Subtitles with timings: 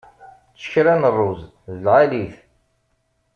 [0.55, 1.39] Ečč kra n rruẓ,
[1.73, 2.35] d lɛali-t.